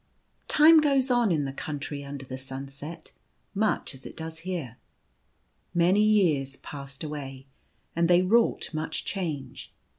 [0.33, 3.11] * IME goes on in the Country Under the Sunset
[3.53, 4.77] much as it does here.
[5.75, 7.45] Many years passed away:
[7.95, 9.71] and they wrought much change.